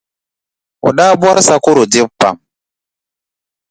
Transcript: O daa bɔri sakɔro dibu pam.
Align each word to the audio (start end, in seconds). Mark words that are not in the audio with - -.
O 0.87 0.89
daa 0.97 1.13
bɔri 1.21 1.41
sakɔro 1.47 1.83
dibu 1.91 2.09
pam. 2.19 2.35